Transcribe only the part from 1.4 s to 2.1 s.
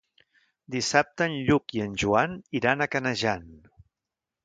Lluc i en